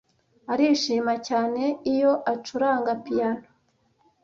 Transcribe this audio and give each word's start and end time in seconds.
Arishima 0.51 1.13
cyane 1.27 1.63
iyo 1.93 2.11
acuranga 2.33 2.91
piyano. 3.03 3.45